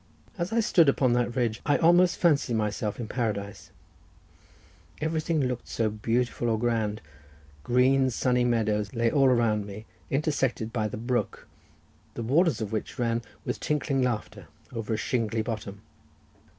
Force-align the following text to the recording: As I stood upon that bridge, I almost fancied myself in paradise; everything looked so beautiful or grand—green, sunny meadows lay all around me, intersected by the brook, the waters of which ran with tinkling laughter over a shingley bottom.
As 0.35 0.51
I 0.51 0.61
stood 0.61 0.89
upon 0.89 1.13
that 1.13 1.31
bridge, 1.33 1.61
I 1.63 1.77
almost 1.77 2.17
fancied 2.17 2.55
myself 2.55 2.99
in 2.99 3.07
paradise; 3.07 3.69
everything 4.99 5.41
looked 5.41 5.67
so 5.67 5.91
beautiful 5.91 6.49
or 6.49 6.57
grand—green, 6.57 8.09
sunny 8.09 8.43
meadows 8.43 8.95
lay 8.95 9.11
all 9.11 9.27
around 9.27 9.67
me, 9.67 9.85
intersected 10.09 10.73
by 10.73 10.87
the 10.87 10.97
brook, 10.97 11.47
the 12.15 12.23
waters 12.23 12.61
of 12.61 12.71
which 12.71 12.97
ran 12.97 13.21
with 13.45 13.59
tinkling 13.59 14.01
laughter 14.01 14.47
over 14.73 14.91
a 14.91 14.97
shingley 14.97 15.43
bottom. 15.43 15.81